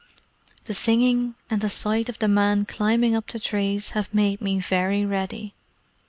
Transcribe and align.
The 0.65 0.73
singing 0.73 1.35
and 1.47 1.61
the 1.61 1.69
sight 1.69 2.09
of 2.09 2.17
the 2.17 2.27
men 2.27 2.65
climbing 2.65 3.15
up 3.15 3.27
the 3.27 3.39
trees 3.39 3.91
have 3.91 4.15
made 4.15 4.41
me 4.41 4.59
very 4.59 5.05
ready. 5.05 5.53